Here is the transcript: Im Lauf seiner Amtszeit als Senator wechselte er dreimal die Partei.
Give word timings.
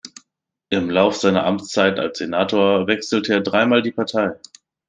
Im 0.71 0.89
Lauf 0.89 1.15
seiner 1.17 1.45
Amtszeit 1.45 1.99
als 1.99 2.17
Senator 2.17 2.87
wechselte 2.87 3.33
er 3.33 3.41
dreimal 3.41 3.83
die 3.83 3.91
Partei. 3.91 4.31